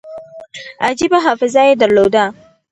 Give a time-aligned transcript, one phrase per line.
[0.87, 2.25] عجیبه حافظه یې درلوده.